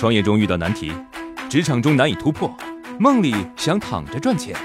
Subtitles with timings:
[0.00, 0.90] 创业中遇到难题，
[1.50, 2.50] 职场中难以突破，
[2.98, 4.56] 梦里想躺着赚钱。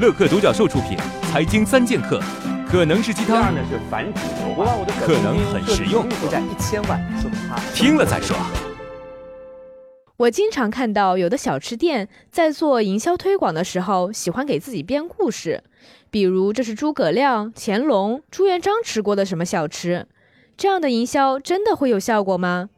[0.00, 0.96] 乐客独角兽出品，
[1.30, 2.18] 《财经三剑客》
[2.66, 8.34] 可能是鸡汤，呢是繁殖牛我把我的可能很实用负债一千万，说明他听了再说。
[10.16, 15.62] 我经常看到有的小吃店在做营销推广的时候，喜欢给自己编故事，
[16.10, 20.06] 比如这是诸葛亮、乾隆、朱元璋吃过的什么小吃。
[20.56, 22.70] 这样的营销真的会有效果吗？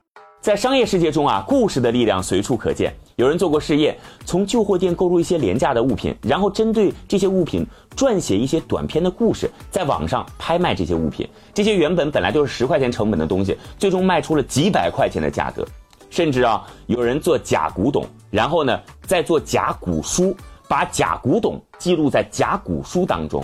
[0.44, 2.94] 在商业世界中啊，故事的力量随处可见。
[3.16, 11.26] 有人做过试验，从旧货店购入一些廉价的物品，然后针对这些物品撰写一些短篇的故事，在网上拍卖这些物品。
[11.54, 15.66] 这些原本本来就是十块钱成本的东西，最终卖出了几百块钱的价格。
[16.10, 20.36] 甚至啊，有人做假古董，然后呢再做假古书，
[20.68, 23.42] 把假古董记录在假古书当中。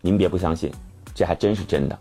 [0.00, 0.72] 您别不相信，
[1.14, 1.98] 这还真是真的。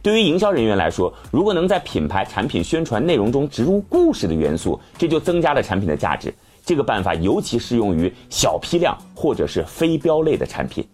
[0.00, 6.32] 对于营销人员来说，如果能在品牌产品宣传内容中植入故事的元素，这就增加了产品的价值。
[6.64, 10.86] 这个办法尤其适用于小批量或者是非标类的产品。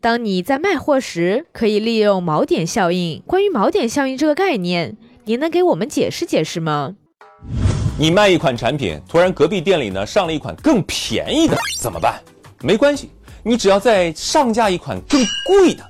[0.00, 3.22] 当你在卖货时，可以利用锚点效应。
[3.26, 6.94] 关于锚点效应这个概念，您能给我们解释解释吗？
[7.98, 12.18] 你卖一款产品，突然隔壁店里呢上了一款更便宜的，怎么办？
[12.62, 13.10] 没关系，
[13.42, 15.84] 你只要再上架一款更贵的。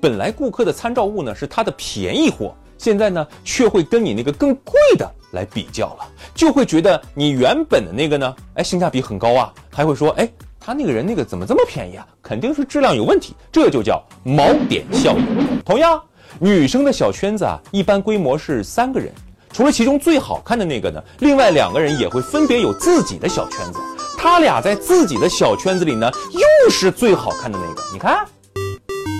[0.00, 12.06] 本来顾客的参照物呢是他的便宜货，现在呢却会跟你那个更贵的来比较了，就会觉得你原本的那个呢，哎性价比很高啊，还会说，哎他那个人那个怎么这么便宜啊？
[12.22, 15.60] 肯定是质量有问题，这就叫锚点效应。
[15.64, 16.00] 同样，
[16.38, 19.12] 女生的小圈子啊，一般规模是三个人。
[19.52, 23.78] 除了其中最好看的那个呢，另外两个人也会分别有自己的小圈子。
[24.16, 27.82] 他俩在自己的小圈子里呢又，又是最好看的那个。
[27.92, 28.24] 你看，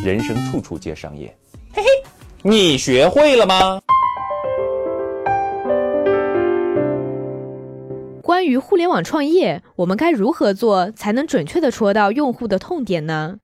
[0.05, 1.37] 人生处处皆商业，
[1.73, 1.89] 嘿嘿，
[2.41, 3.81] 你学会了吗？
[8.23, 13.37] 关于互联网创业，我们该如何做才能准确的戳到用户的痛点呢？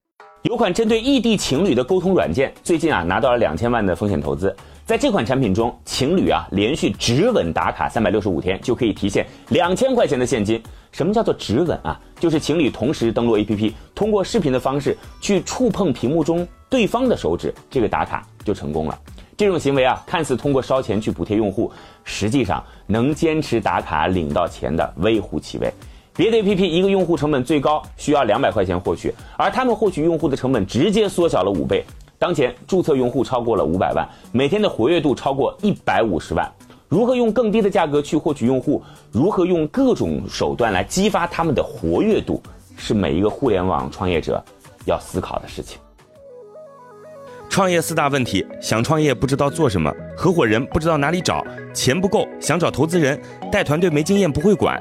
[0.42, 4.54] 有款针对异地情侣的沟通软件，最近啊拿到了两千万的风险投资。
[4.88, 10.58] 在这款产品中，情侣啊连续直吻打卡三百六十五天，就可以提现两千块钱的现金。
[10.92, 12.00] 什么叫做直吻啊？
[12.18, 18.98] 就是情侣同时登录 APP，通过视频的方式去触碰屏幕中对方的手指，这个打卡就成功了。
[19.36, 21.70] 这种行为啊，看似通过烧钱去补贴用户，
[22.02, 25.70] 实际上能坚持打卡领到钱的微乎其微。
[26.16, 31.84] 别的 APP 一个用户成本最高需要两百块钱获取，而他们获取用户的成本直接缩小了五倍。
[32.18, 36.50] 当前注册用户超过了五百万，每天的活跃度超过一百五十万。
[36.88, 38.82] 如何用更低的价格去获取用户？
[39.12, 42.42] 如何用各种手段来激发他们的活跃度？
[42.76, 44.42] 是每一个互联网创业者
[44.84, 45.78] 要思考的事情。
[47.48, 53.20] 创业四大问题：想创业不知道做什么，合伙人不知道哪里找，钱不够想找投资人，
[53.52, 54.80] 带团队没经验不会管。